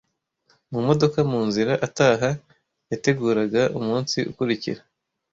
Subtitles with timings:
[0.71, 2.29] Mu modoka mu nzira ataha,
[2.91, 4.81] yateguraga umunsi ukurikira.